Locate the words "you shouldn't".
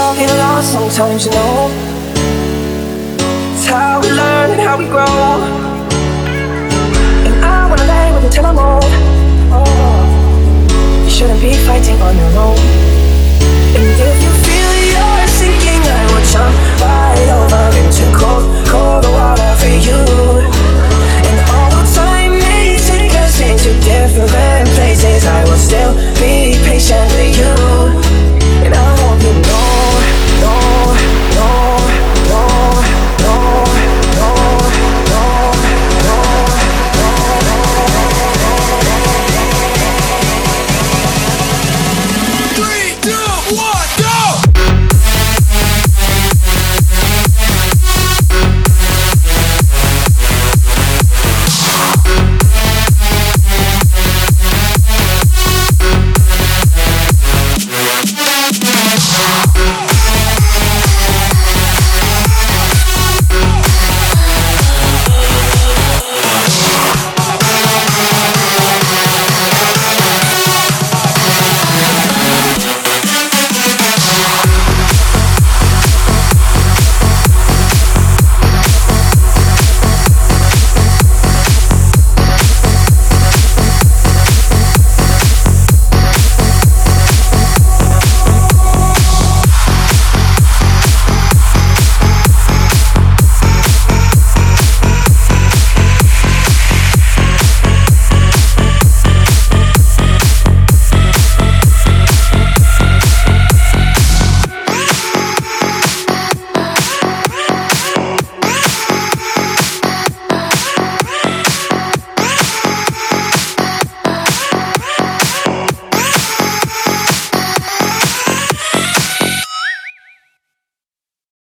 11.04-11.40